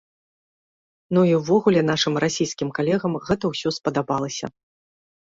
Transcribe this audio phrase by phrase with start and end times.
[1.17, 4.45] Ну, і ўвогуле нашым расійскім калегам гэта ўсё спадабалася.